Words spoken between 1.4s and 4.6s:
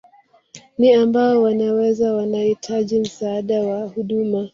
wanaweza wanahitaji msaada na huduma